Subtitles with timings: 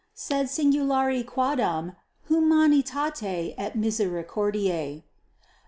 [0.15, 1.95] sed singulari quadam
[2.25, 5.03] humanitate et misericordia.